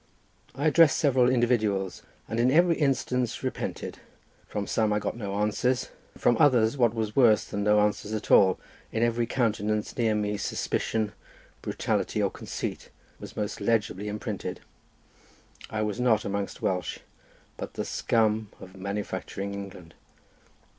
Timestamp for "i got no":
4.91-5.35